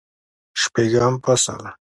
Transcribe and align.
شپږم 0.61 1.13
فصل 1.23 1.63